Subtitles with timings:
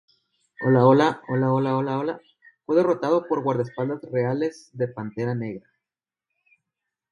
[0.57, 0.71] Fue
[2.75, 5.69] derrotado por guardaespaldas reales de Pantera Negra.